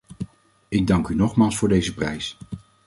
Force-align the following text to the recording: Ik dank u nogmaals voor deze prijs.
Ik 0.67 0.87
dank 0.87 1.07
u 1.07 1.15
nogmaals 1.15 1.57
voor 1.57 1.69
deze 1.69 1.93
prijs. 1.93 2.37